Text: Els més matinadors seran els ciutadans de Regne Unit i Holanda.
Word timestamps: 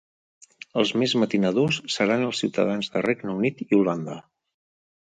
Els 0.83 0.93
més 1.01 1.13
matinadors 1.25 1.79
seran 1.97 2.27
els 2.31 2.43
ciutadans 2.45 2.93
de 2.97 3.07
Regne 3.09 3.39
Unit 3.39 3.65
i 3.71 3.73
Holanda. 3.81 4.23